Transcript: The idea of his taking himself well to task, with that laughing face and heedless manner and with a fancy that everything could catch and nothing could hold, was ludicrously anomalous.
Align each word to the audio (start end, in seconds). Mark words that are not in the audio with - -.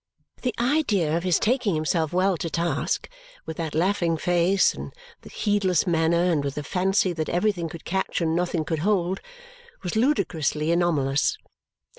The 0.41 0.55
idea 0.59 1.15
of 1.15 1.21
his 1.21 1.37
taking 1.37 1.75
himself 1.75 2.11
well 2.11 2.35
to 2.37 2.49
task, 2.49 3.07
with 3.45 3.57
that 3.57 3.75
laughing 3.75 4.17
face 4.17 4.73
and 4.73 4.91
heedless 5.31 5.85
manner 5.85 6.23
and 6.31 6.43
with 6.43 6.57
a 6.57 6.63
fancy 6.63 7.13
that 7.13 7.29
everything 7.29 7.69
could 7.69 7.85
catch 7.85 8.19
and 8.19 8.35
nothing 8.35 8.65
could 8.65 8.79
hold, 8.79 9.21
was 9.83 9.95
ludicrously 9.95 10.71
anomalous. 10.71 11.37